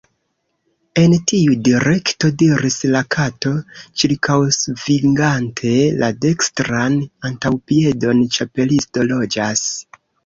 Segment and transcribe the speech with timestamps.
[0.99, 3.51] "En tiu direkto," diris la Kato,
[4.03, 6.97] ĉirkaŭsvingante la dekstran
[7.31, 9.67] antaŭpiedon, "Ĉapelisto loĝas.»